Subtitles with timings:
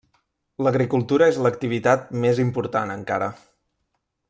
[0.67, 3.31] L'agricultura és l'activitat més important encara.